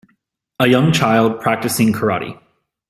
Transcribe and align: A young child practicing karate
A 0.59 0.65
young 0.65 0.91
child 0.93 1.39
practicing 1.41 1.93
karate 1.93 2.35